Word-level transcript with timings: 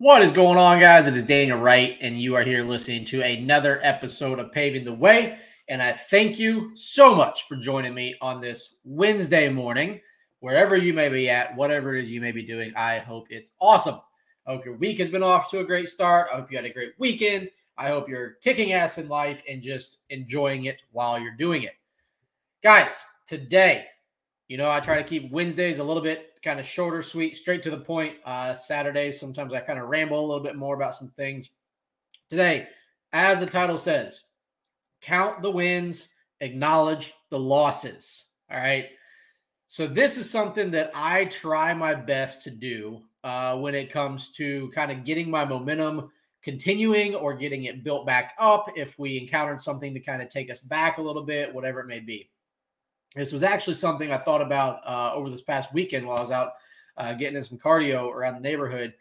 What 0.00 0.22
is 0.22 0.30
going 0.30 0.58
on, 0.58 0.78
guys? 0.78 1.08
It 1.08 1.16
is 1.16 1.24
Daniel 1.24 1.58
Wright, 1.58 1.98
and 2.00 2.22
you 2.22 2.36
are 2.36 2.44
here 2.44 2.62
listening 2.62 3.04
to 3.06 3.20
another 3.20 3.80
episode 3.82 4.38
of 4.38 4.52
Paving 4.52 4.84
the 4.84 4.92
Way. 4.92 5.38
And 5.66 5.82
I 5.82 5.90
thank 5.90 6.38
you 6.38 6.70
so 6.76 7.16
much 7.16 7.48
for 7.48 7.56
joining 7.56 7.94
me 7.94 8.14
on 8.22 8.40
this 8.40 8.76
Wednesday 8.84 9.48
morning, 9.48 10.00
wherever 10.38 10.76
you 10.76 10.94
may 10.94 11.08
be 11.08 11.28
at, 11.28 11.56
whatever 11.56 11.96
it 11.96 12.04
is 12.04 12.12
you 12.12 12.20
may 12.20 12.30
be 12.30 12.44
doing. 12.44 12.72
I 12.76 13.00
hope 13.00 13.26
it's 13.28 13.50
awesome. 13.60 13.98
I 14.46 14.52
hope 14.52 14.64
your 14.64 14.76
week 14.76 14.98
has 14.98 15.10
been 15.10 15.24
off 15.24 15.50
to 15.50 15.58
a 15.58 15.64
great 15.64 15.88
start. 15.88 16.28
I 16.32 16.36
hope 16.36 16.52
you 16.52 16.58
had 16.58 16.64
a 16.64 16.72
great 16.72 16.92
weekend. 16.98 17.50
I 17.76 17.88
hope 17.88 18.08
you're 18.08 18.34
kicking 18.40 18.74
ass 18.74 18.98
in 18.98 19.08
life 19.08 19.42
and 19.50 19.60
just 19.60 20.02
enjoying 20.10 20.66
it 20.66 20.80
while 20.92 21.18
you're 21.18 21.34
doing 21.34 21.64
it. 21.64 21.74
Guys, 22.62 23.02
today, 23.26 23.86
you 24.46 24.58
know, 24.58 24.70
I 24.70 24.78
try 24.78 25.02
to 25.02 25.08
keep 25.08 25.32
Wednesdays 25.32 25.80
a 25.80 25.84
little 25.84 26.04
bit 26.04 26.37
kind 26.48 26.58
of 26.58 26.64
shorter, 26.64 27.02
sweet, 27.02 27.36
straight 27.36 27.62
to 27.62 27.70
the 27.70 27.76
point. 27.76 28.14
Uh, 28.24 28.54
Saturdays, 28.54 29.20
sometimes 29.20 29.52
I 29.52 29.60
kind 29.60 29.78
of 29.78 29.90
ramble 29.90 30.18
a 30.18 30.26
little 30.26 30.42
bit 30.42 30.56
more 30.56 30.74
about 30.74 30.94
some 30.94 31.08
things. 31.08 31.50
Today, 32.30 32.68
as 33.12 33.40
the 33.40 33.44
title 33.44 33.76
says, 33.76 34.22
count 35.02 35.42
the 35.42 35.50
wins, 35.50 36.08
acknowledge 36.40 37.12
the 37.28 37.38
losses. 37.38 38.30
All 38.50 38.56
right. 38.56 38.86
So, 39.66 39.86
this 39.86 40.16
is 40.16 40.30
something 40.30 40.70
that 40.70 40.90
I 40.94 41.26
try 41.26 41.74
my 41.74 41.94
best 41.94 42.44
to 42.44 42.50
do 42.50 43.02
uh, 43.24 43.58
when 43.58 43.74
it 43.74 43.92
comes 43.92 44.32
to 44.32 44.70
kind 44.70 44.90
of 44.90 45.04
getting 45.04 45.30
my 45.30 45.44
momentum 45.44 46.10
continuing 46.42 47.14
or 47.14 47.34
getting 47.34 47.64
it 47.64 47.84
built 47.84 48.06
back 48.06 48.32
up 48.38 48.70
if 48.74 48.98
we 48.98 49.18
encountered 49.18 49.60
something 49.60 49.92
to 49.92 50.00
kind 50.00 50.22
of 50.22 50.30
take 50.30 50.50
us 50.50 50.60
back 50.60 50.96
a 50.96 51.02
little 51.02 51.24
bit, 51.24 51.52
whatever 51.52 51.80
it 51.80 51.86
may 51.86 52.00
be. 52.00 52.30
This 53.14 53.32
was 53.32 53.42
actually 53.42 53.74
something 53.74 54.12
I 54.12 54.18
thought 54.18 54.42
about 54.42 54.80
uh, 54.86 55.12
over 55.14 55.30
this 55.30 55.42
past 55.42 55.72
weekend 55.72 56.06
while 56.06 56.18
I 56.18 56.20
was 56.20 56.30
out 56.30 56.52
uh, 56.96 57.14
getting 57.14 57.36
in 57.36 57.42
some 57.42 57.58
cardio 57.58 58.12
around 58.12 58.34
the 58.34 58.40
neighborhood. 58.40 58.94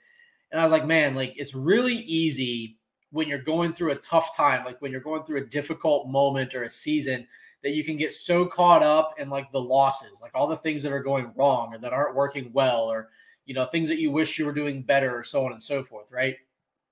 And 0.52 0.62
I 0.62 0.64
was 0.64 0.72
like, 0.72 0.86
man, 0.86 1.16
like 1.16 1.34
it's 1.38 1.54
really 1.54 1.96
easy 1.96 2.78
when 3.12 3.28
you're 3.28 3.38
going 3.40 3.74
through 3.74 3.92
a 3.92 3.96
tough 3.96 4.36
time, 4.36 4.66
like 4.66 4.82
when 4.82 4.92
you're 4.92 5.02
going 5.02 5.24
through 5.24 5.40
a 5.40 5.46
difficult 5.46 6.08
moment 6.08 6.56
or 6.56 6.64
a 6.64 6.70
season, 6.70 7.28
that 7.64 7.72
you 7.72 7.84
can 7.84 7.96
get 7.96 8.12
so 8.12 8.46
caught 8.46 8.84
up 8.84 9.16
in 9.18 9.30
like 9.30 9.52
the 9.52 9.62
losses, 9.62 10.22
like 10.22 10.32
all 10.36 10.48
the 10.48 10.56
things 10.56 10.84
that 10.84 10.94
are 10.94 11.02
going 11.02 11.32
wrong 11.36 11.74
or 11.74 11.78
that 11.80 11.94
aren't 11.94 12.16
working 12.16 12.50
well, 12.54 12.84
or 12.84 13.10
you 13.46 13.54
know, 13.54 13.66
things 13.66 13.88
that 13.90 14.00
you 14.00 14.12
wish 14.12 14.38
you 14.38 14.46
were 14.46 14.54
doing 14.54 14.84
better, 14.84 15.18
or 15.18 15.24
so 15.24 15.46
on 15.46 15.54
and 15.54 15.64
so 15.64 15.82
forth, 15.82 16.12
right? 16.12 16.36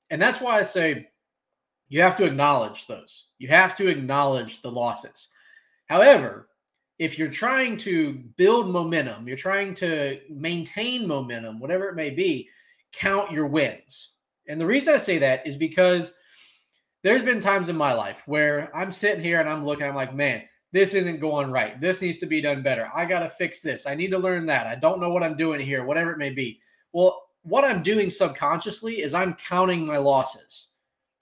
And 0.09 0.21
that's 0.21 0.39
why 0.39 0.58
I 0.58 0.63
say 0.63 1.09
you 1.89 2.02
have 2.02 2.16
to 2.17 2.25
acknowledge 2.25 2.88
those. 2.88 3.27
You 3.38 3.49
have 3.49 3.75
to 3.77 3.88
acknowledge 3.88 4.61
the 4.61 4.71
losses. 4.71 5.30
However, 5.88 6.47
if 6.97 7.19
you're 7.19 7.29
trying 7.29 7.77
to 7.77 8.13
build 8.13 8.69
momentum, 8.69 9.27
you're 9.27 9.38
trying 9.38 9.73
to 9.75 10.19
maintain 10.29 11.07
momentum, 11.07 11.59
whatever 11.59 11.89
it 11.89 11.95
may 11.95 12.09
be, 12.09 12.49
count 12.93 13.31
your 13.31 13.47
wins. 13.47 14.13
And 14.47 14.59
the 14.59 14.65
reason 14.65 14.93
I 14.93 14.97
say 14.97 15.17
that 15.17 15.45
is 15.45 15.55
because 15.55 16.15
there's 17.03 17.21
been 17.21 17.39
times 17.39 17.69
in 17.69 17.75
my 17.75 17.93
life 17.93 18.23
where 18.25 18.75
I'm 18.75 18.91
sitting 18.91 19.23
here 19.23 19.39
and 19.39 19.49
I'm 19.49 19.65
looking, 19.65 19.85
I'm 19.85 19.95
like, 19.95 20.13
man, 20.13 20.43
this 20.71 20.93
isn't 20.93 21.19
going 21.19 21.52
right. 21.52 21.79
This 21.79 22.02
needs 22.02 22.17
to 22.17 22.25
be 22.25 22.41
done 22.41 22.63
better. 22.63 22.89
I 22.95 23.05
got 23.05 23.19
to 23.19 23.30
fix 23.30 23.61
this. 23.61 23.85
I 23.85 23.95
need 23.95 24.11
to 24.11 24.17
learn 24.17 24.45
that. 24.47 24.67
I 24.67 24.75
don't 24.75 24.99
know 24.99 25.09
what 25.09 25.23
I'm 25.23 25.37
doing 25.37 25.59
here, 25.59 25.85
whatever 25.85 26.11
it 26.11 26.17
may 26.17 26.31
be. 26.31 26.59
Well, 26.93 27.23
what 27.43 27.63
I'm 27.63 27.83
doing 27.83 28.09
subconsciously 28.09 29.02
is 29.02 29.13
I'm 29.13 29.35
counting 29.35 29.85
my 29.85 29.97
losses 29.97 30.69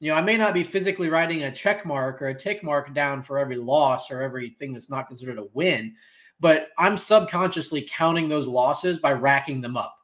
you 0.04 0.12
know, 0.12 0.18
I 0.18 0.22
may 0.22 0.36
not 0.36 0.54
be 0.54 0.64
physically 0.64 1.08
writing 1.08 1.44
a 1.44 1.52
check 1.52 1.86
mark 1.86 2.22
or 2.22 2.28
a 2.28 2.38
tick 2.38 2.62
mark 2.62 2.94
down 2.94 3.24
for 3.24 3.40
every 3.40 3.56
loss 3.56 4.12
or 4.12 4.22
everything 4.22 4.74
that's 4.74 4.90
not 4.90 5.08
considered 5.08 5.38
a 5.38 5.46
win, 5.54 5.96
but 6.42 6.72
I'm 6.78 6.98
subconsciously 6.98 7.88
counting 7.90 8.28
those 8.28 8.46
losses 8.46 9.00
by 9.00 9.14
racking 9.14 9.62
them 9.62 9.78
up. 9.78 9.96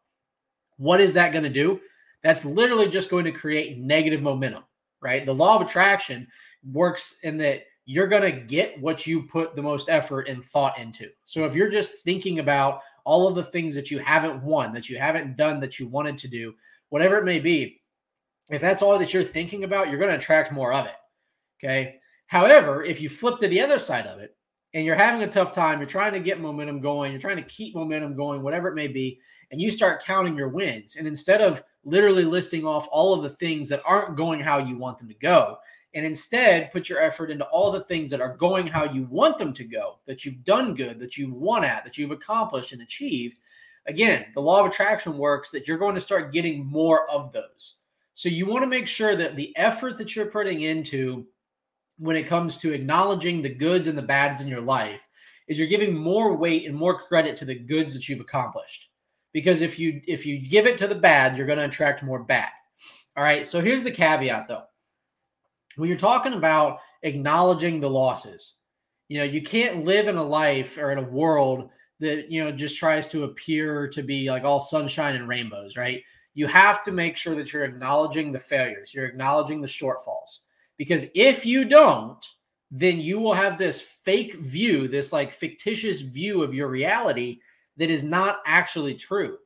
What 0.78 1.02
is 1.02 1.14
that 1.16 1.34
going 1.34 1.44
to 1.44 1.50
do? 1.50 1.82
That's 2.24 2.46
literally 2.46 2.90
just 2.90 3.10
going 3.10 3.26
to 3.26 3.34
create 3.34 3.78
negative 3.78 4.22
momentum, 4.22 4.64
right? 5.02 5.26
The 5.26 5.36
law 5.36 5.58
of 5.58 5.64
attraction 5.64 6.30
works 6.72 7.18
in 7.24 7.38
that 7.40 7.64
you're 7.84 8.08
going 8.08 8.22
to 8.22 8.40
get 8.40 8.80
what 8.80 9.06
you 9.06 9.24
put 9.24 9.54
the 9.54 9.62
most 9.62 9.90
effort 9.90 10.30
and 10.30 10.46
thought 10.46 10.80
into. 10.80 11.10
So 11.26 11.44
if 11.44 11.56
you're 11.56 11.70
just 11.70 12.06
thinking 12.06 12.40
about 12.40 12.84
all 13.04 13.28
of 13.28 13.36
the 13.36 13.44
things 13.44 13.76
that 13.76 13.92
you 13.92 14.00
haven't 14.00 14.42
won, 14.44 14.72
that 14.72 14.88
you 14.88 14.98
haven't 14.98 15.36
done, 15.36 15.60
that 15.60 15.78
you 15.78 15.90
wanted 15.90 16.18
to 16.20 16.30
do, 16.30 16.56
whatever 16.88 17.18
it 17.18 17.26
may 17.26 17.42
be, 17.42 17.82
if 18.50 18.62
that's 18.62 18.82
all 18.82 18.98
that 19.00 19.14
you're 19.14 19.24
thinking 19.24 19.64
about, 19.64 19.90
you're 19.90 20.00
going 20.00 20.12
to 20.12 20.18
attract 20.18 20.52
more 20.52 20.74
of 20.74 20.86
it. 20.86 20.96
Okay. 21.60 21.98
However, 22.28 22.84
if 22.84 23.02
you 23.02 23.10
flip 23.10 23.40
to 23.40 23.48
the 23.48 23.62
other 23.62 23.80
side 23.80 24.06
of 24.06 24.20
it 24.20 24.36
and 24.74 24.86
you're 24.86 24.96
having 24.96 25.24
a 25.24 25.32
tough 25.32 25.54
time, 25.54 25.80
you're 25.80 25.88
trying 25.88 26.14
to 26.14 26.20
get 26.20 26.40
momentum 26.40 26.80
going, 26.80 27.12
you're 27.12 27.22
trying 27.22 27.38
to 27.38 27.44
keep 27.44 27.76
momentum 27.76 28.16
going, 28.16 28.42
whatever 28.42 28.68
it 28.68 28.76
may 28.76 28.88
be, 28.88 29.20
and 29.52 29.60
you 29.60 29.72
start 29.72 30.04
counting 30.04 30.38
your 30.38 30.50
wins. 30.50 30.96
And 30.96 31.08
instead 31.08 31.42
of 31.42 31.64
literally 31.84 32.26
listing 32.26 32.66
off 32.66 32.88
all 32.92 33.14
of 33.14 33.24
the 33.24 33.30
things 33.30 33.68
that 33.70 33.82
aren't 33.86 34.16
going 34.16 34.40
how 34.40 34.60
you 34.60 34.78
want 34.78 34.98
them 35.00 35.08
to 35.08 35.16
go, 35.16 35.58
and 35.96 36.06
instead 36.06 36.72
put 36.72 36.88
your 36.88 37.00
effort 37.00 37.32
into 37.32 37.46
all 37.46 37.72
the 37.72 37.82
things 37.82 38.12
that 38.12 38.22
are 38.22 38.38
going 38.38 38.68
how 38.68 38.84
you 38.84 39.06
want 39.06 39.38
them 39.38 39.54
to 39.54 39.64
go, 39.64 40.00
that 40.06 40.24
you've 40.24 40.44
done 40.44 40.76
good, 40.76 41.00
that 41.00 41.18
you've 41.18 41.34
won 41.34 41.64
at, 41.64 41.84
that 41.84 41.98
you've 41.98 42.12
accomplished 42.12 42.74
and 42.74 42.82
achieved. 42.82 43.40
Again, 43.88 44.28
the 44.36 44.42
law 44.42 44.60
of 44.60 44.68
attraction 44.68 45.18
works 45.18 45.50
that 45.50 45.68
you're 45.68 45.80
going 45.80 45.96
to 45.96 46.02
start 46.02 46.32
getting 46.32 46.64
more 46.64 47.10
of 47.10 47.32
those. 47.32 47.78
So 48.20 48.28
you 48.28 48.46
want 48.46 48.64
to 48.64 48.68
make 48.68 48.86
sure 48.86 49.16
that 49.16 49.38
the 49.38 49.56
effort 49.56 49.98
that 49.98 50.14
you're 50.14 50.26
putting 50.26 50.64
into 50.64 51.26
when 52.00 52.18
it 52.18 52.28
comes 52.28 52.58
to 52.58 52.74
acknowledging 52.74 53.42
the 53.42 53.56
goods 53.56 53.88
and 53.88 53.98
the 53.98 54.02
bads 54.02 54.42
in 54.42 54.50
your 54.50 54.60
life 54.60 55.08
is 55.48 55.58
you're 55.58 55.70
giving 55.70 55.96
more 55.96 56.36
weight 56.36 56.66
and 56.66 56.76
more 56.76 57.00
credit 57.00 57.38
to 57.38 57.46
the 57.46 57.58
goods 57.58 57.94
that 57.94 58.10
you've 58.10 58.20
accomplished. 58.20 58.90
Because 59.32 59.62
if 59.62 59.80
you 59.80 60.02
if 60.06 60.26
you 60.26 60.38
give 60.38 60.68
it 60.68 60.78
to 60.80 60.88
the 60.88 60.96
bad, 60.96 61.38
you're 61.38 61.48
going 61.48 61.60
to 61.60 61.64
attract 61.64 62.04
more 62.04 62.22
bad. 62.22 62.50
All 63.16 63.24
right. 63.24 63.46
So 63.46 63.62
here's 63.62 63.84
the 63.84 63.90
caveat 63.92 64.50
though. 64.50 64.64
When 65.78 65.88
you're 65.88 65.98
talking 65.98 66.34
about 66.34 66.80
acknowledging 67.04 67.80
the 67.80 67.90
losses, 67.90 68.58
you 69.08 69.20
know, 69.20 69.24
you 69.24 69.42
can't 69.42 69.86
live 69.86 70.10
in 70.10 70.18
a 70.18 70.24
life 70.24 70.78
or 70.78 70.92
in 70.92 70.98
a 70.98 71.10
world 71.10 71.70
that, 72.02 72.30
you 72.30 72.44
know, 72.44 72.52
just 72.52 72.76
tries 72.76 73.08
to 73.08 73.24
appear 73.24 73.88
to 73.88 74.04
be 74.04 74.30
like 74.30 74.44
all 74.44 74.60
sunshine 74.60 75.16
and 75.16 75.30
rainbows, 75.30 75.78
right? 75.78 76.04
You 76.40 76.48
have 76.48 76.82
to 76.82 76.94
make 76.94 77.18
sure 77.18 77.36
that 77.36 77.52
you're 77.52 77.66
acknowledging 77.66 78.32
the 78.32 78.40
failures, 78.40 78.94
you're 78.94 79.06
acknowledging 79.06 79.60
the 79.60 79.68
shortfalls. 79.68 80.40
Because 80.78 81.08
if 81.14 81.46
you 81.46 81.66
don't, 81.66 82.26
then 82.72 82.98
you 82.98 83.20
will 83.20 83.34
have 83.34 83.58
this 83.58 83.82
fake 83.82 84.36
view, 84.36 84.88
this 84.88 85.12
like 85.12 85.34
fictitious 85.34 86.00
view 86.00 86.42
of 86.42 86.54
your 86.54 86.70
reality 86.70 87.42
that 87.76 87.90
is 87.90 88.06
not 88.06 88.40
actually 88.46 88.94
true. 88.94 89.38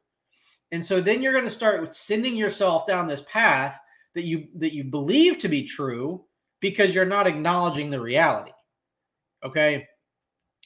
And 0.71 0.85
so 0.85 1.01
then 1.01 1.23
you're 1.23 1.33
going 1.33 1.45
to 1.45 1.49
start 1.49 1.95
sending 1.95 2.35
yourself 2.35 2.85
down 2.85 3.07
this 3.07 3.23
path 3.27 3.79
that 4.13 4.25
you 4.25 4.47
that 4.57 4.75
you 4.75 4.83
believe 4.83 5.39
to 5.39 5.49
be 5.49 5.63
true 5.63 6.23
because 6.59 6.93
you're 6.93 7.05
not 7.05 7.25
acknowledging 7.25 7.89
the 7.89 7.99
reality. 7.99 8.51
Okay? 9.43 9.87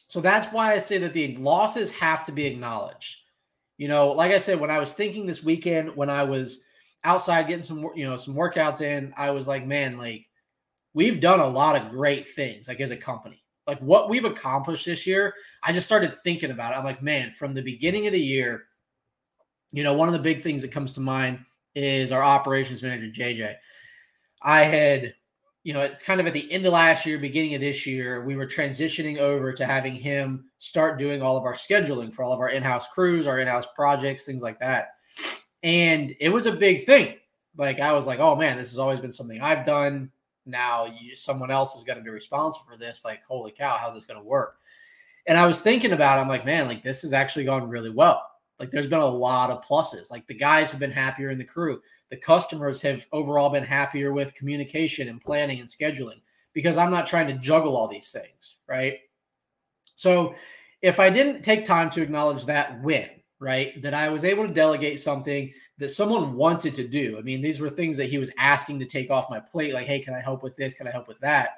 So 0.10 0.20
that's 0.20 0.52
why 0.52 0.74
I 0.74 0.80
say 0.80 0.98
that 0.98 1.14
the 1.14 1.38
losses 1.38 1.90
have 1.92 2.26
to 2.26 2.34
be 2.34 2.46
acknowledged. 2.48 3.16
You 3.78 3.88
know, 3.88 4.12
like 4.12 4.32
I 4.32 4.38
said, 4.38 4.60
when 4.60 4.72
I 4.72 4.80
was 4.80 4.94
thinking 4.94 5.26
this 5.26 5.44
weekend, 5.44 5.96
when 5.96 6.10
I 6.10 6.24
was 6.24 6.64
outside 7.04 7.48
getting 7.48 7.64
some, 7.64 7.90
you 7.96 8.08
know, 8.08 8.18
some 8.18 8.34
workouts 8.34 8.82
in, 8.82 9.14
I 9.16 9.32
was 9.32 9.48
like, 9.48 9.66
man, 9.66 9.98
like 9.98 10.28
we've 10.94 11.20
done 11.20 11.40
a 11.40 11.48
lot 11.48 11.80
of 11.80 11.92
great 11.92 12.28
things, 12.28 12.68
like 12.68 12.82
as 12.82 12.92
a 12.92 12.98
company. 12.98 13.44
Like 13.68 13.80
what 13.80 14.10
we've 14.10 14.26
accomplished 14.26 14.86
this 14.86 15.06
year, 15.06 15.34
I 15.62 15.74
just 15.74 15.86
started 15.86 16.18
thinking 16.24 16.52
about 16.52 16.74
it. 16.74 16.78
I'm 16.78 16.86
like, 16.86 17.04
man, 17.04 17.32
from 17.32 17.54
the 17.54 17.62
beginning 17.62 18.08
of 18.08 18.14
the 18.14 18.22
year, 18.22 18.66
you 19.72 19.84
know, 19.84 19.94
one 19.94 20.08
of 20.08 20.14
the 20.14 20.20
big 20.20 20.42
things 20.42 20.62
that 20.62 20.72
comes 20.72 20.94
to 20.94 21.02
mind 21.02 21.40
is 21.76 22.12
our 22.12 22.24
operations 22.24 22.82
manager, 22.82 23.08
JJ. 23.08 23.56
I 24.42 24.64
had 24.64 25.14
you 25.68 25.74
know, 25.74 25.82
it's 25.82 26.02
kind 26.02 26.22
of 26.22 26.28
at 26.28 26.32
the 26.32 26.50
end 26.50 26.66
of 26.66 26.72
last 26.72 27.06
year, 27.06 27.20
beginning 27.20 27.54
of 27.54 27.60
this 27.60 27.86
year, 27.86 28.24
we 28.24 28.38
were 28.38 28.48
transitioning 28.48 29.18
over 29.18 29.52
to 29.52 29.66
having 29.66 29.96
him 29.96 30.46
start 30.60 30.98
doing 30.98 31.22
all 31.22 31.36
of 31.36 31.44
our 31.44 31.56
scheduling 31.56 32.14
for 32.14 32.24
all 32.24 32.32
of 32.32 32.40
our 32.40 32.48
in-house 32.48 32.88
crews, 32.88 33.28
our 33.28 33.42
in-house 33.42 33.68
projects, 33.76 34.26
things 34.26 34.42
like 34.42 34.58
that. 34.62 34.92
And 35.64 36.16
it 36.22 36.30
was 36.30 36.46
a 36.46 36.54
big 36.54 36.86
thing. 36.86 37.16
Like 37.58 37.82
I 37.82 37.92
was 37.92 38.08
like, 38.08 38.20
oh 38.20 38.34
man, 38.34 38.56
this 38.56 38.70
has 38.70 38.80
always 38.80 39.02
been 39.02 39.12
something 39.12 39.42
I've 39.42 39.66
done. 39.66 40.10
Now 40.46 40.86
you, 40.86 41.14
someone 41.16 41.52
else 41.52 41.76
is 41.76 41.84
going 41.84 41.98
to 41.98 42.04
be 42.04 42.12
responsible 42.12 42.66
for 42.72 42.78
this. 42.78 43.04
Like, 43.04 43.26
holy 43.26 43.52
cow, 43.52 43.76
how's 43.76 43.94
this 43.94 44.06
going 44.06 44.22
to 44.22 44.26
work? 44.26 44.60
And 45.26 45.38
I 45.38 45.46
was 45.46 45.60
thinking 45.60 45.92
about, 45.92 46.18
it, 46.18 46.22
I'm 46.22 46.30
like, 46.30 46.46
man, 46.46 46.70
like 46.70 46.82
this 46.82 47.02
has 47.02 47.12
actually 47.12 47.44
gone 47.44 47.68
really 47.68 47.90
well. 47.90 48.24
Like 48.58 48.72
there's 48.72 48.88
been 48.88 49.00
a 49.00 49.06
lot 49.06 49.50
of 49.50 49.66
pluses. 49.66 50.12
Like 50.12 50.28
the 50.28 50.34
guys 50.34 50.72
have 50.72 50.80
been 50.80 50.92
happier 50.92 51.30
in 51.30 51.38
the 51.38 51.44
crew 51.44 51.82
the 52.10 52.18
customers 52.18 52.82
have 52.82 53.06
overall 53.12 53.50
been 53.50 53.64
happier 53.64 54.14
with 54.14 54.36
communication 54.36 55.10
and 55.10 55.22
planning 55.22 55.60
and 55.60 55.70
scheduling 55.70 56.22
because 56.54 56.78
I'm 56.78 56.92
not 56.92 57.08
trying 57.08 57.28
to 57.28 57.34
juggle 57.34 57.76
all 57.76 57.88
these 57.88 58.12
things, 58.12 58.58
right? 58.68 59.00
So 59.96 60.36
if 60.82 61.00
I 61.00 61.10
didn't 61.10 61.42
take 61.42 61.66
time 61.66 61.90
to 61.92 62.02
acknowledge 62.02 62.46
that 62.46 62.82
win, 62.82 63.10
right, 63.40 63.80
that 63.82 63.94
I 63.94 64.10
was 64.10 64.26
able 64.26 64.48
to 64.48 64.54
delegate 64.54 65.00
something 65.00 65.54
that 65.78 65.90
someone 65.90 66.34
wanted 66.34 66.74
to 66.76 66.88
do. 66.88 67.18
I 67.18 67.22
mean, 67.22 67.42
these 67.42 67.60
were 67.60 67.70
things 67.70 67.98
that 67.98 68.10
he 68.10 68.18
was 68.18 68.32
asking 68.38 68.80
to 68.80 68.86
take 68.86 69.12
off 69.12 69.30
my 69.30 69.40
plate, 69.40 69.74
like, 69.74 69.86
hey, 69.86 70.00
can 70.00 70.14
I 70.14 70.22
help 70.22 70.42
with 70.44 70.56
this? 70.56 70.74
Can 70.74 70.88
I 70.88 70.92
help 70.92 71.08
with 71.08 71.20
that? 71.20 71.50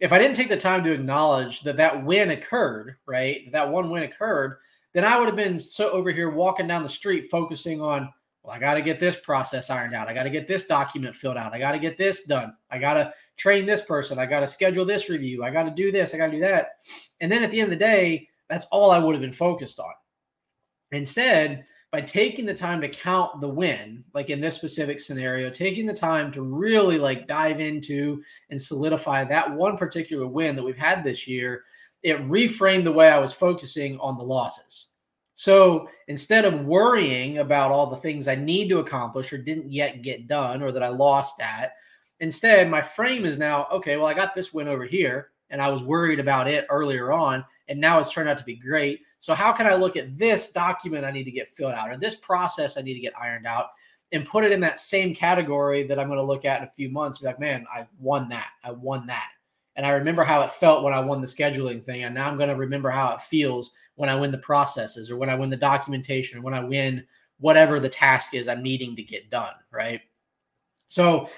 If 0.00 0.12
I 0.12 0.18
didn't 0.18 0.36
take 0.36 0.48
the 0.48 0.56
time 0.56 0.82
to 0.84 0.92
acknowledge 0.92 1.60
that 1.62 1.76
that 1.76 2.04
win 2.04 2.30
occurred, 2.30 2.96
right, 3.06 3.44
that, 3.46 3.52
that 3.52 3.70
one 3.70 3.90
win 3.90 4.04
occurred, 4.04 4.58
then 4.94 5.04
I 5.04 5.18
would 5.18 5.26
have 5.26 5.36
been 5.36 5.60
so 5.60 5.90
over 5.90 6.10
here 6.10 6.30
walking 6.30 6.66
down 6.66 6.82
the 6.82 6.88
street 6.88 7.30
focusing 7.30 7.80
on 7.80 8.12
Well, 8.42 8.54
I 8.54 8.58
got 8.58 8.74
to 8.74 8.82
get 8.82 8.98
this 8.98 9.16
process 9.16 9.70
ironed 9.70 9.94
out. 9.94 10.08
I 10.08 10.14
got 10.14 10.24
to 10.24 10.30
get 10.30 10.48
this 10.48 10.64
document 10.66 11.14
filled 11.14 11.36
out. 11.36 11.54
I 11.54 11.58
got 11.58 11.72
to 11.72 11.78
get 11.78 11.96
this 11.96 12.24
done. 12.24 12.54
I 12.70 12.78
got 12.78 12.94
to 12.94 13.14
train 13.36 13.66
this 13.66 13.82
person. 13.82 14.18
I 14.18 14.26
got 14.26 14.40
to 14.40 14.48
schedule 14.48 14.84
this 14.84 15.08
review. 15.08 15.44
I 15.44 15.50
got 15.50 15.64
to 15.64 15.70
do 15.70 15.92
this. 15.92 16.12
I 16.12 16.18
got 16.18 16.26
to 16.26 16.32
do 16.32 16.40
that. 16.40 16.70
And 17.20 17.30
then 17.30 17.42
at 17.42 17.50
the 17.50 17.60
end 17.60 17.72
of 17.72 17.78
the 17.78 17.84
day, 17.84 18.28
that's 18.48 18.66
all 18.72 18.90
I 18.90 18.98
would 18.98 19.14
have 19.14 19.22
been 19.22 19.32
focused 19.32 19.78
on. 19.78 19.92
Instead, 20.90 21.64
by 21.92 22.00
taking 22.00 22.46
the 22.46 22.54
time 22.54 22.80
to 22.80 22.88
count 22.88 23.40
the 23.40 23.48
win, 23.48 24.02
like 24.14 24.30
in 24.30 24.40
this 24.40 24.56
specific 24.56 24.98
scenario, 24.98 25.50
taking 25.50 25.86
the 25.86 25.92
time 25.92 26.32
to 26.32 26.42
really 26.42 26.98
like 26.98 27.28
dive 27.28 27.60
into 27.60 28.22
and 28.50 28.60
solidify 28.60 29.24
that 29.24 29.52
one 29.52 29.76
particular 29.76 30.26
win 30.26 30.56
that 30.56 30.64
we've 30.64 30.76
had 30.76 31.04
this 31.04 31.28
year, 31.28 31.64
it 32.02 32.18
reframed 32.22 32.84
the 32.84 32.92
way 32.92 33.08
I 33.08 33.18
was 33.18 33.32
focusing 33.32 33.98
on 34.00 34.16
the 34.16 34.24
losses. 34.24 34.88
So 35.34 35.88
instead 36.08 36.44
of 36.44 36.64
worrying 36.64 37.38
about 37.38 37.70
all 37.70 37.86
the 37.86 37.96
things 37.96 38.28
I 38.28 38.34
need 38.34 38.68
to 38.68 38.80
accomplish 38.80 39.32
or 39.32 39.38
didn't 39.38 39.72
yet 39.72 40.02
get 40.02 40.26
done 40.26 40.62
or 40.62 40.72
that 40.72 40.82
I 40.82 40.88
lost 40.88 41.40
at, 41.40 41.72
instead 42.20 42.70
my 42.70 42.82
frame 42.82 43.24
is 43.24 43.38
now 43.38 43.66
okay, 43.72 43.96
well, 43.96 44.06
I 44.06 44.14
got 44.14 44.34
this 44.34 44.52
win 44.52 44.68
over 44.68 44.84
here 44.84 45.32
and 45.52 45.60
I 45.60 45.68
was 45.68 45.82
worried 45.82 46.18
about 46.18 46.48
it 46.48 46.66
earlier 46.70 47.12
on, 47.12 47.44
and 47.68 47.78
now 47.78 48.00
it's 48.00 48.12
turned 48.12 48.28
out 48.28 48.38
to 48.38 48.44
be 48.44 48.56
great. 48.56 49.02
So, 49.20 49.34
how 49.34 49.52
can 49.52 49.66
I 49.66 49.74
look 49.74 49.96
at 49.96 50.18
this 50.18 50.50
document 50.50 51.04
I 51.04 51.12
need 51.12 51.24
to 51.24 51.30
get 51.30 51.48
filled 51.48 51.74
out 51.74 51.90
or 51.90 51.96
this 51.96 52.16
process 52.16 52.76
I 52.76 52.82
need 52.82 52.94
to 52.94 53.00
get 53.00 53.16
ironed 53.16 53.46
out 53.46 53.66
and 54.10 54.26
put 54.26 54.44
it 54.44 54.52
in 54.52 54.60
that 54.60 54.80
same 54.80 55.14
category 55.14 55.84
that 55.84 55.98
I'm 55.98 56.08
going 56.08 56.18
to 56.18 56.24
look 56.24 56.44
at 56.44 56.62
in 56.62 56.68
a 56.68 56.72
few 56.72 56.90
months? 56.90 57.18
Be 57.18 57.26
like, 57.26 57.38
man, 57.38 57.66
I 57.72 57.86
won 58.00 58.28
that. 58.30 58.50
I 58.64 58.72
won 58.72 59.06
that. 59.06 59.28
And 59.76 59.86
I 59.86 59.90
remember 59.90 60.22
how 60.22 60.42
it 60.42 60.50
felt 60.50 60.82
when 60.82 60.92
I 60.92 61.00
won 61.00 61.20
the 61.20 61.26
scheduling 61.26 61.82
thing. 61.82 62.04
And 62.04 62.14
now 62.14 62.28
I'm 62.28 62.36
going 62.36 62.50
to 62.50 62.56
remember 62.56 62.90
how 62.90 63.14
it 63.14 63.22
feels 63.22 63.72
when 63.94 64.08
I 64.08 64.14
win 64.14 64.30
the 64.30 64.38
processes 64.38 65.10
or 65.10 65.16
when 65.16 65.30
I 65.30 65.34
win 65.34 65.50
the 65.50 65.56
documentation 65.56 66.38
or 66.38 66.42
when 66.42 66.54
I 66.54 66.62
win 66.62 67.04
whatever 67.38 67.80
the 67.80 67.88
task 67.88 68.34
is 68.34 68.48
I'm 68.48 68.62
needing 68.62 68.94
to 68.96 69.02
get 69.02 69.30
done. 69.30 69.54
Right. 69.70 70.00
So, 70.88 71.30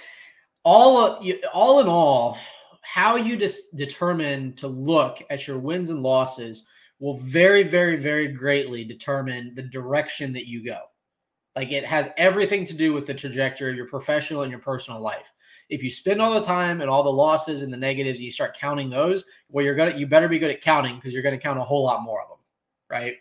all, 0.65 1.23
all 1.53 1.81
in 1.81 1.87
all, 1.87 2.39
how 2.83 3.17
you 3.17 3.37
just 3.37 3.77
determine 3.77 4.55
to 4.55 4.67
look 4.67 5.23
at 5.31 5.47
your 5.47 5.59
wins 5.59 5.91
and 5.91 6.03
losses 6.03 6.67
will 7.01 7.19
very, 7.19 7.63
very, 7.63 7.97
very 7.97 8.29
greatly 8.29 8.85
determine 8.85 9.55
the 9.55 9.63
direction 9.63 10.33
that 10.33 10.47
you 10.47 10.65
go. 10.65 10.79
Like 11.57 11.71
it 11.71 11.85
has 11.85 12.11
everything 12.17 12.65
to 12.67 12.75
do 12.75 12.93
with 12.93 13.07
the 13.07 13.15
trajectory 13.15 13.71
of 13.71 13.77
your 13.77 13.89
professional 13.89 14.43
and 14.43 14.51
your 14.51 14.61
personal 14.61 15.01
life. 15.01 15.33
If 15.69 15.83
you 15.83 15.91
spend 15.91 16.21
all 16.21 16.35
the 16.35 16.47
time 16.47 16.81
and 16.81 16.91
all 16.91 17.03
the 17.03 17.11
losses 17.11 17.63
and 17.63 17.73
the 17.73 17.77
negatives, 17.77 18.19
and 18.19 18.25
you 18.25 18.31
start 18.31 18.57
counting 18.57 18.91
those, 18.91 19.25
well, 19.49 19.65
you're 19.65 19.75
gonna 19.75 19.97
you 19.97 20.07
better 20.07 20.29
be 20.29 20.39
good 20.39 20.51
at 20.51 20.61
counting 20.61 20.97
because 20.97 21.13
you're 21.13 21.23
gonna 21.23 21.39
count 21.39 21.59
a 21.59 21.65
whole 21.65 21.85
lot 21.85 22.03
more 22.03 22.23
of 22.23 22.29
them, 22.29 22.39
right? 22.91 23.17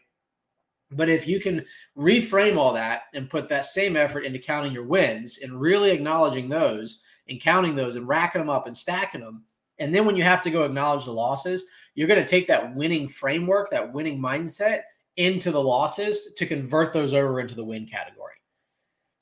But 0.91 1.09
if 1.09 1.27
you 1.27 1.39
can 1.39 1.65
reframe 1.97 2.57
all 2.57 2.73
that 2.73 3.03
and 3.13 3.29
put 3.29 3.49
that 3.49 3.65
same 3.65 3.97
effort 3.97 4.21
into 4.21 4.39
counting 4.39 4.71
your 4.71 4.85
wins 4.85 5.39
and 5.39 5.59
really 5.59 5.91
acknowledging 5.91 6.49
those 6.49 7.01
and 7.29 7.41
counting 7.41 7.75
those 7.75 7.95
and 7.95 8.07
racking 8.07 8.39
them 8.39 8.49
up 8.49 8.67
and 8.67 8.77
stacking 8.77 9.21
them, 9.21 9.43
and 9.79 9.93
then 9.93 10.05
when 10.05 10.15
you 10.15 10.23
have 10.23 10.43
to 10.43 10.51
go 10.51 10.63
acknowledge 10.63 11.05
the 11.05 11.11
losses, 11.11 11.65
you're 11.95 12.07
going 12.07 12.19
to 12.19 12.27
take 12.27 12.47
that 12.47 12.75
winning 12.75 13.07
framework, 13.07 13.69
that 13.69 13.91
winning 13.91 14.19
mindset 14.19 14.81
into 15.17 15.51
the 15.51 15.61
losses 15.61 16.29
to 16.35 16.45
convert 16.45 16.93
those 16.93 17.13
over 17.13 17.39
into 17.39 17.55
the 17.55 17.63
win 17.63 17.85
category. 17.85 18.33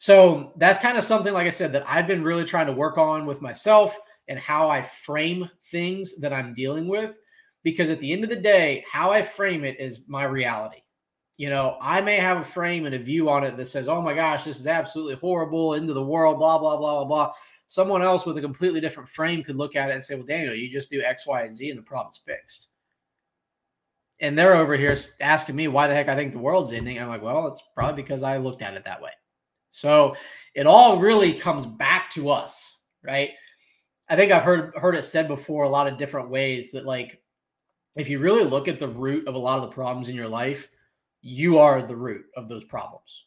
So 0.01 0.51
that's 0.56 0.80
kind 0.80 0.98
of 0.98 1.03
something, 1.03 1.31
like 1.31 1.45
I 1.45 1.51
said, 1.51 1.74
that 1.74 1.86
I've 1.88 2.07
been 2.07 2.24
really 2.24 2.44
trying 2.44 2.65
to 2.65 2.71
work 2.71 2.98
on 2.98 3.27
with 3.27 3.39
myself 3.39 3.95
and 4.27 4.39
how 4.39 4.68
I 4.68 4.81
frame 4.81 5.48
things 5.65 6.18
that 6.21 6.33
I'm 6.33 6.56
dealing 6.56 6.88
with. 6.88 7.19
Because 7.62 7.92
at 7.92 8.00
the 8.00 8.12
end 8.12 8.24
of 8.24 8.31
the 8.31 8.36
day, 8.36 8.83
how 8.92 9.12
I 9.12 9.21
frame 9.21 9.63
it 9.63 9.80
is 9.80 10.06
my 10.07 10.24
reality. 10.24 10.80
You 11.38 11.51
know, 11.51 11.77
I 11.80 12.01
may 12.01 12.15
have 12.15 12.39
a 12.39 12.44
frame 12.44 12.88
and 12.88 12.95
a 12.95 12.98
view 12.98 13.30
on 13.30 13.44
it 13.44 13.57
that 13.57 13.68
says, 13.68 13.88
oh 13.88 14.01
my 14.01 14.15
gosh, 14.15 14.44
this 14.44 14.59
is 14.59 14.65
absolutely 14.65 15.18
horrible, 15.18 15.75
into 15.75 15.94
the 15.94 16.04
world, 16.04 16.39
blah, 16.39 16.57
blah, 16.57 16.77
blah, 16.77 17.04
blah, 17.04 17.06
blah 17.06 17.33
someone 17.68 18.01
else 18.01 18.25
with 18.25 18.38
a 18.38 18.42
completely 18.42 18.81
different 18.81 19.07
frame 19.07 19.44
could 19.44 19.56
look 19.56 19.75
at 19.75 19.89
it 19.89 19.94
and 19.94 20.04
say, 20.04 20.15
well, 20.15 20.25
Daniel, 20.25 20.56
you 20.56 20.69
just 20.69 20.89
do 20.89 21.04
X, 21.04 21.27
Y, 21.27 21.44
and 21.44 21.56
Z 21.56 21.69
and 21.69 21.77
the 21.80 21.83
problem's 21.83 22.18
fixed. 22.18 22.68
And 24.19 24.38
they're 24.38 24.56
over 24.56 24.75
here 24.75 24.97
asking 25.21 25.56
me 25.56 25.68
why 25.69 25.88
the 25.88 25.94
heck 25.94 26.09
I 26.09 26.15
think 26.15 26.33
the 26.33 26.39
world's 26.39 26.74
ending. 26.74 27.00
I'm 27.00 27.07
like, 27.07 27.21
well, 27.21 27.47
it's 27.47 27.63
probably 27.75 28.01
because 28.01 28.24
I 28.24 28.38
looked 28.38 28.62
at 28.62 28.74
it 28.74 28.83
that 28.86 29.01
way. 29.01 29.12
So 29.71 30.15
it 30.53 30.68
all 30.68 30.97
really 30.97 31.33
comes 31.33 31.65
back 31.65 32.12
to 32.12 32.29
us, 32.29 32.77
right? 33.03 33.31
I 34.07 34.15
think 34.15 34.31
I've 34.31 34.44
heard 34.44 34.75
heard 34.75 34.95
it 34.95 35.03
said 35.03 35.27
before 35.27 35.63
a 35.63 35.69
lot 35.69 35.88
of 35.88 35.97
different 35.97 36.29
ways 36.29 36.71
that 36.71 36.85
like 36.85 37.21
if 37.95 38.09
you 38.09 38.19
really 38.19 38.44
look 38.44 38.68
at 38.68 38.77
the 38.77 38.88
root 38.88 39.27
of 39.27 39.35
a 39.35 39.39
lot 39.39 39.57
of 39.57 39.63
the 39.63 39.73
problems 39.73 40.09
in 40.09 40.15
your 40.15 40.27
life, 40.27 40.69
you 41.21 41.57
are 41.57 41.81
the 41.81 41.95
root 41.95 42.25
of 42.38 42.47
those 42.47 42.63
problems 42.63 43.25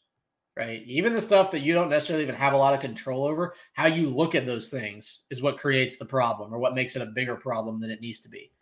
right? 0.56 0.82
Even 0.86 1.12
the 1.12 1.20
stuff 1.20 1.50
that 1.50 1.62
you 1.62 1.74
don't 1.74 1.90
necessarily 1.90 2.22
even 2.22 2.34
have 2.34 2.52
a 2.52 2.56
lot 2.56 2.74
of 2.74 2.80
control 2.80 3.24
over, 3.24 3.54
how 3.72 3.86
you 3.86 4.08
look 4.08 4.34
at 4.34 4.46
those 4.46 4.68
things 4.68 5.24
is 5.30 5.42
what 5.42 5.58
creates 5.58 5.96
the 5.96 6.04
problem 6.04 6.54
or 6.54 6.58
what 6.58 6.74
makes 6.74 6.94
it 6.96 7.02
a 7.02 7.06
bigger 7.06 7.34
problem 7.34 7.78
than 7.78 7.90
it 7.90 8.00
needs 8.00 8.20
to 8.20 8.28
be. 8.28 8.52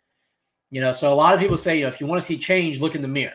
You 0.71 0.81
know, 0.81 0.91
so 0.91 1.13
a 1.13 1.15
lot 1.15 1.35
of 1.35 1.39
people 1.39 1.57
say, 1.57 1.77
you 1.77 1.83
know, 1.83 1.89
if 1.89 2.01
you 2.01 2.07
want 2.07 2.19
to 2.19 2.25
see 2.25 2.37
change, 2.37 2.79
look 2.79 2.95
in 2.95 3.03
the 3.03 3.07
mirror, 3.07 3.33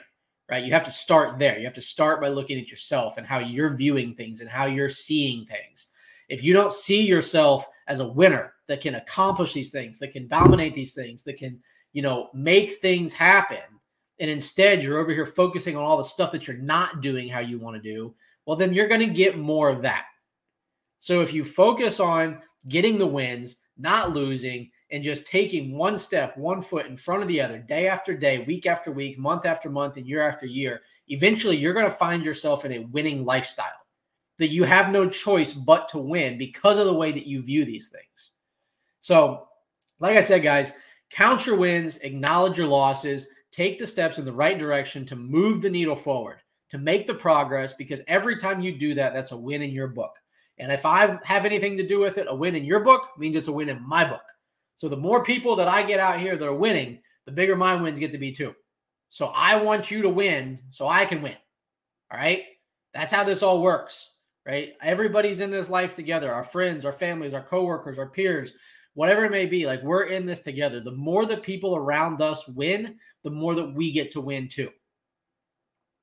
right? 0.51 0.65
You 0.65 0.73
have 0.73 0.85
to 0.85 0.91
start 0.91 1.39
there. 1.39 1.59
You 1.59 1.65
have 1.65 1.75
to 1.75 1.81
start 1.81 2.21
by 2.21 2.29
looking 2.29 2.59
at 2.59 2.71
yourself 2.71 3.17
and 3.17 3.27
how 3.27 3.39
you're 3.39 3.77
viewing 3.77 4.15
things 4.15 4.41
and 4.41 4.49
how 4.49 4.67
you're 4.67 4.89
seeing 4.89 5.45
things. 5.45 5.89
If 6.29 6.43
you 6.43 6.53
don't 6.53 6.73
see 6.73 7.03
yourself 7.03 7.67
as 7.87 8.01
a 8.01 8.09
winner 8.09 8.55
that 8.67 8.81
can 8.81 8.97
accomplish 8.97 9.53
these 9.53 9.71
things, 9.71 9.99
that 9.99 10.13
can 10.13 10.29
dominate 10.29 10.75
these 10.75 10.95
things, 10.95 11.23
that 11.25 11.39
can, 11.39 11.59
you 11.93 12.03
know, 12.03 12.29
make 12.35 12.79
things 12.81 13.13
happen, 13.13 13.59
and 14.21 14.31
instead 14.31 14.83
you're 14.83 14.99
over 14.99 15.13
here 15.13 15.27
focusing 15.27 15.77
on 15.77 15.85
all 15.85 15.97
the 15.97 16.05
stuff 16.05 16.33
that 16.33 16.47
you're 16.47 16.57
not 16.57 17.01
doing 17.01 17.29
how 17.29 17.39
you 17.39 17.59
want 17.59 17.77
to 17.77 17.83
do, 17.83 18.15
well, 18.47 18.57
then 18.57 18.75
you're 18.75 18.89
going 18.89 19.07
to 19.07 19.15
get 19.15 19.39
more 19.39 19.69
of 19.69 19.83
that. 19.83 20.07
So 20.99 21.21
if 21.21 21.33
you 21.33 21.45
focus 21.45 22.01
on 22.01 22.43
getting 22.67 22.99
the 22.99 23.07
wins, 23.07 23.57
not 23.77 24.13
losing, 24.13 24.71
and 24.91 25.05
just 25.05 25.27
taking 25.27 25.77
one 25.77 25.99
step, 25.99 26.37
one 26.37 26.63
foot 26.63 26.87
in 26.87 26.97
front 26.97 27.23
of 27.23 27.29
the 27.29 27.41
other, 27.41 27.59
day 27.59 27.89
after 27.89 28.17
day, 28.17 28.45
week 28.47 28.67
after 28.67 28.91
week, 28.91 29.19
month 29.19 29.45
after 29.45 29.69
month, 29.69 29.97
and 29.97 30.07
year 30.07 30.21
after 30.21 30.47
year, 30.47 30.81
eventually 31.09 31.57
you're 31.57 31.75
going 31.75 31.85
to 31.85 31.97
find 31.97 32.25
yourself 32.25 32.65
in 32.65 32.73
a 32.73 32.87
winning 32.87 33.25
lifestyle 33.25 33.67
that 34.39 34.49
you 34.49 34.65
have 34.65 34.91
no 34.91 35.09
choice 35.09 35.53
but 35.53 35.89
to 35.91 35.99
win 35.99 36.39
because 36.39 36.79
of 36.79 36.87
the 36.87 36.95
way 36.95 37.13
that 37.13 37.27
you 37.27 37.43
view 37.43 37.65
these 37.65 37.89
things. 37.89 38.31
So, 39.01 39.49
like 40.01 40.17
I 40.17 40.21
said, 40.21 40.43
guys, 40.43 40.73
count 41.11 41.45
your 41.45 41.57
wins, 41.57 41.99
acknowledge 41.99 42.57
your 42.57 42.69
losses, 42.69 43.29
take 43.51 43.79
the 43.79 43.87
steps 43.87 44.19
in 44.19 44.25
the 44.25 44.33
right 44.33 44.59
direction 44.59 45.05
to 45.07 45.17
move 45.17 45.61
the 45.61 45.71
needle 45.71 45.97
forward 45.97 46.41
to 46.71 46.79
make 46.79 47.07
the 47.07 47.15
progress 47.15 47.73
because 47.73 48.03
every 48.07 48.37
time 48.37 48.61
you 48.61 48.79
do 48.79 48.95
that, 48.95 49.15
that's 49.15 49.33
a 49.33 49.37
win 49.37 49.63
in 49.63 49.71
your 49.71 49.89
book. 49.89 50.15
And 50.59 50.73
if 50.73 50.85
I 50.85 51.19
have 51.25 51.45
anything 51.45 51.77
to 51.77 51.87
do 51.87 52.01
with 52.01 52.19
it, 52.19 52.27
a 52.29 52.35
win 52.35 52.55
in 52.55 52.65
your 52.65 52.81
book 52.81 53.11
means 53.17 53.37
it's 53.37 53.49
a 53.49 53.53
win 53.53 53.69
in 53.69 53.87
my 53.87 54.05
book. 54.05 54.23
So 54.79 54.89
the 54.89 54.97
more 54.97 55.25
people 55.25 55.57
that 55.57 55.67
I 55.67 55.83
get 55.83 55.99
out 55.99 56.21
here 56.21 56.37
that 56.37 56.47
are 56.47 56.55
winning, 56.55 57.01
the 57.27 57.33
bigger 57.33 57.57
my 57.57 57.75
wins 57.75 57.99
get 57.99 58.13
to 58.13 58.19
be 58.19 58.31
too. 58.31 58.55
So 59.11 59.27
I 59.27 59.57
want 59.57 59.91
you 59.91 60.03
to 60.03 60.09
win 60.09 60.61
so 60.69 60.87
I 60.87 61.05
can 61.05 61.21
win. 61.21 61.35
All 62.13 62.21
right. 62.21 62.45
That's 62.95 63.13
how 63.13 63.25
this 63.25 63.43
all 63.43 63.61
works, 63.61 64.13
right? 64.47 64.75
Everybody's 64.81 65.41
in 65.41 65.51
this 65.51 65.69
life 65.69 65.95
together 65.95 66.33
our 66.33 66.45
friends, 66.45 66.85
our 66.85 66.93
families, 66.93 67.35
our 67.35 67.43
coworkers, 67.43 67.99
our 67.99 68.09
peers, 68.09 68.53
whatever 68.95 69.25
it 69.25 69.33
may 69.33 69.47
be. 69.47 69.67
Like 69.67 69.83
we're 69.83 70.05
in 70.05 70.25
this 70.25 70.39
together. 70.39 70.79
The 70.79 70.93
more 70.93 71.27
the 71.27 71.39
people 71.39 71.75
around 71.75 72.23
us 72.23 72.47
win, 72.47 72.99
the 73.25 73.33
more 73.33 73.57
that 73.57 73.75
we 73.75 73.91
get 73.91 74.13
to 74.13 74.21
win 74.21 74.47
too. 74.47 74.71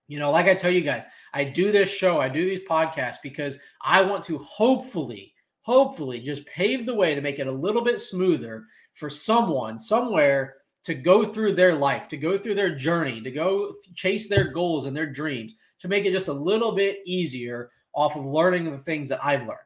You 0.10 0.20
know, 0.20 0.32
like 0.32 0.48
I 0.48 0.54
tell 0.54 0.70
you 0.70 0.82
guys, 0.82 1.06
I 1.34 1.46
do 1.46 1.72
this 1.72 1.90
show, 1.90 2.20
I 2.20 2.28
do 2.28 2.44
these 2.44 2.68
podcasts 2.68 3.20
because 3.24 3.58
I 3.82 4.02
want 4.02 4.26
to 4.26 4.38
hopefully, 4.40 5.34
hopefully 5.66 6.20
just 6.20 6.46
pave 6.46 6.86
the 6.86 6.94
way 6.94 7.16
to 7.16 7.22
make 7.22 7.40
it 7.40 7.48
a 7.48 7.52
little 7.52 7.84
bit 7.84 8.00
smoother 8.00 8.66
for 8.94 9.10
someone 9.10 9.80
somewhere 9.80 10.58
to 10.84 10.94
go 10.94 11.26
through 11.26 11.54
their 11.54 11.74
life, 11.74 12.08
to 12.08 12.18
go 12.18 12.38
through 12.38 12.54
their 12.54 12.76
journey, 12.76 13.20
to 13.20 13.32
go 13.32 13.74
chase 13.96 14.30
their 14.30 14.52
goals 14.52 14.86
and 14.86 14.96
their 14.96 15.08
dreams, 15.08 15.56
to 15.80 15.88
make 15.88 16.06
it 16.06 16.12
just 16.12 16.28
a 16.28 16.34
little 16.34 16.74
bit 16.74 17.00
easier 17.08 17.72
off 17.96 18.16
of 18.16 18.24
learning 18.24 18.70
the 18.70 18.78
things 18.78 19.10
that 19.10 19.26
I've 19.26 19.48
learned. 19.48 19.58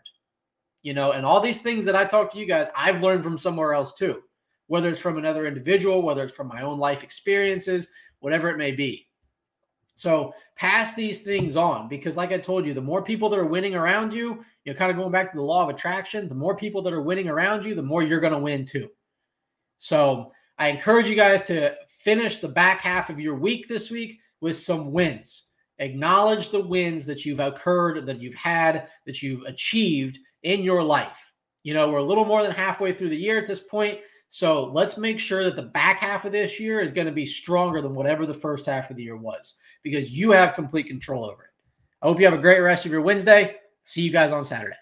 You 0.83 0.93
know, 0.93 1.11
and 1.11 1.25
all 1.25 1.41
these 1.41 1.61
things 1.61 1.83
that 1.83 1.97
I 1.97 2.05
talk 2.05 2.31
to 2.31 2.39
you 2.39 2.45
guys, 2.45 2.69
I've 2.77 3.03
learned 3.03 3.25
from 3.25 3.37
somewhere 3.37 3.73
else 3.73 3.91
too, 3.91 4.23
whether 4.67 4.87
it's 4.87 5.01
from 5.01 5.17
another 5.17 5.47
individual, 5.47 6.01
whether 6.01 6.23
it's 6.23 6.33
from 6.33 6.47
my 6.47 6.61
own 6.61 6.79
life 6.79 7.03
experiences, 7.03 7.89
whatever 8.21 8.49
it 8.49 8.57
may 8.57 8.71
be. 8.71 9.08
So 9.99 10.33
pass 10.55 10.95
these 10.95 11.23
things 11.23 11.57
on 11.57 11.89
because, 11.89 12.15
like 12.15 12.31
I 12.31 12.37
told 12.37 12.65
you, 12.65 12.73
the 12.73 12.81
more 12.81 13.03
people 13.03 13.27
that 13.29 13.39
are 13.39 13.45
winning 13.45 13.75
around 13.75 14.13
you, 14.13 14.45
you 14.63 14.71
know, 14.71 14.73
kind 14.73 14.89
of 14.89 14.95
going 14.95 15.11
back 15.11 15.29
to 15.29 15.35
the 15.35 15.43
law 15.43 15.63
of 15.63 15.69
attraction, 15.69 16.29
the 16.29 16.35
more 16.35 16.55
people 16.55 16.81
that 16.83 16.93
are 16.93 17.01
winning 17.01 17.27
around 17.27 17.65
you, 17.65 17.75
the 17.75 17.83
more 17.83 18.01
you're 18.01 18.21
going 18.21 18.31
to 18.31 18.39
win 18.39 18.65
too. 18.65 18.89
So 19.77 20.31
I 20.57 20.69
encourage 20.69 21.09
you 21.09 21.15
guys 21.15 21.41
to 21.43 21.75
finish 21.89 22.37
the 22.37 22.47
back 22.47 22.79
half 22.79 23.09
of 23.09 23.19
your 23.19 23.35
week 23.35 23.67
this 23.67 23.91
week 23.91 24.19
with 24.39 24.55
some 24.55 24.93
wins. 24.93 25.47
Acknowledge 25.79 26.49
the 26.49 26.65
wins 26.65 27.05
that 27.05 27.25
you've 27.25 27.41
occurred, 27.41 28.05
that 28.05 28.21
you've 28.21 28.35
had, 28.35 28.87
that 29.05 29.21
you've 29.21 29.43
achieved 29.43 30.17
in 30.43 30.61
your 30.61 30.81
life. 30.81 31.33
You 31.63 31.73
know, 31.73 31.89
we're 31.89 31.97
a 31.97 32.03
little 32.03 32.25
more 32.25 32.41
than 32.41 32.53
halfway 32.53 32.93
through 32.93 33.09
the 33.09 33.17
year 33.17 33.37
at 33.37 33.47
this 33.47 33.59
point. 33.59 33.99
So 34.29 34.65
let's 34.71 34.97
make 34.97 35.19
sure 35.19 35.43
that 35.43 35.55
the 35.55 35.63
back 35.63 35.99
half 35.99 36.23
of 36.23 36.31
this 36.31 36.59
year 36.59 36.79
is 36.79 36.91
going 36.91 37.07
to 37.07 37.13
be 37.13 37.25
stronger 37.25 37.81
than 37.81 37.95
whatever 37.95 38.25
the 38.25 38.33
first 38.33 38.67
half 38.67 38.91
of 38.91 38.95
the 38.95 39.03
year 39.03 39.17
was 39.17 39.55
because 39.83 40.11
you 40.11 40.31
have 40.31 40.53
complete 40.53 40.85
control 40.85 41.25
over 41.25 41.43
it. 41.43 41.49
I 42.01 42.07
hope 42.07 42.19
you 42.19 42.25
have 42.25 42.37
a 42.37 42.41
great 42.41 42.59
rest 42.59 42.85
of 42.85 42.91
your 42.91 43.01
Wednesday. 43.01 43.55
See 43.83 44.01
you 44.01 44.11
guys 44.11 44.31
on 44.31 44.45
Saturday. 44.45 44.75